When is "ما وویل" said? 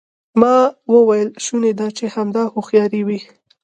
0.41-1.29